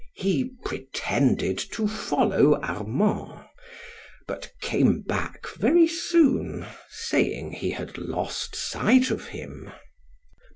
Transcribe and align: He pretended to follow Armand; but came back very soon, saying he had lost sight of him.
He 0.15 0.53
pretended 0.65 1.59
to 1.73 1.87
follow 1.87 2.55
Armand; 2.59 3.41
but 4.27 4.51
came 4.59 5.01
back 5.01 5.45
very 5.59 5.85
soon, 5.87 6.65
saying 6.89 7.51
he 7.51 7.69
had 7.69 7.99
lost 7.99 8.55
sight 8.55 9.11
of 9.11 9.27
him. 9.27 9.69